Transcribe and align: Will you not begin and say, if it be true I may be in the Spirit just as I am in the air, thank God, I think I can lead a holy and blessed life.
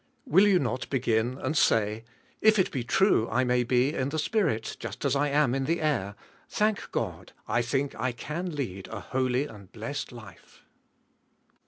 Will 0.25 0.47
you 0.47 0.57
not 0.57 0.89
begin 0.89 1.37
and 1.37 1.55
say, 1.55 2.05
if 2.41 2.57
it 2.57 2.71
be 2.71 2.83
true 2.83 3.29
I 3.29 3.43
may 3.43 3.63
be 3.63 3.93
in 3.93 4.09
the 4.09 4.17
Spirit 4.17 4.75
just 4.79 5.05
as 5.05 5.15
I 5.15 5.29
am 5.29 5.53
in 5.53 5.65
the 5.65 5.79
air, 5.79 6.15
thank 6.49 6.89
God, 6.91 7.33
I 7.47 7.61
think 7.61 7.93
I 7.93 8.11
can 8.11 8.55
lead 8.55 8.87
a 8.87 8.99
holy 8.99 9.45
and 9.45 9.71
blessed 9.71 10.11
life. 10.11 10.63